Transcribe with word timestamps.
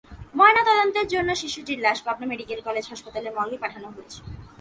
ময়নাতদন্তের 0.39 1.07
জন্য 1.13 1.29
শিশুটির 1.41 1.79
লাশ 1.85 1.99
পাবনা 2.05 2.27
মেডিকেল 2.31 2.59
কলেজ 2.67 2.85
হাসপাতালের 2.91 3.35
মর্গে 3.37 3.57
পাঠানো 3.63 3.87
হয়েছে। 3.95 4.19